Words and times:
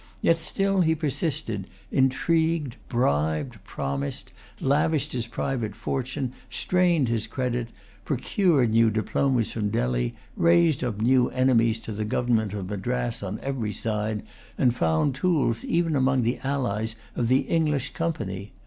Yet 0.19 0.37
still 0.37 0.81
he 0.81 0.95
persisted, 0.95 1.67
intrigued, 1.91 2.75
bribed, 2.89 3.63
promised, 3.63 4.31
lavished 4.59 5.13
his 5.13 5.27
private 5.27 5.75
fortune, 5.75 6.33
strained 6.49 7.07
his 7.07 7.27
credit, 7.27 7.69
procured 8.03 8.71
new 8.71 8.89
diplomas 8.89 9.51
from 9.51 9.69
Delhi, 9.69 10.15
raised 10.35 10.83
up 10.83 10.99
new 10.99 11.29
enemies 11.29 11.77
to 11.81 11.91
the 11.91 12.03
government 12.03 12.51
of 12.55 12.67
Madras 12.67 13.21
on 13.21 13.39
every 13.43 13.73
side, 13.73 14.23
and 14.57 14.75
found 14.75 15.13
tools 15.13 15.63
even 15.63 15.95
among 15.95 16.23
the 16.23 16.39
allies 16.43 16.95
of 17.15 17.27
the 17.27 17.41
English 17.41 17.93
Company. 17.93 18.53